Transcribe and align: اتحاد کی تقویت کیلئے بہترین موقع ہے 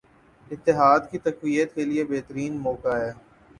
اتحاد 0.51 1.01
کی 1.11 1.17
تقویت 1.19 1.75
کیلئے 1.75 2.03
بہترین 2.05 2.57
موقع 2.59 2.95
ہے 2.95 3.11